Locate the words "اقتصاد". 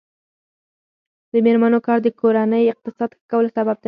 2.69-3.09